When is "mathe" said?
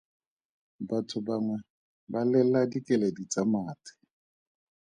3.51-3.91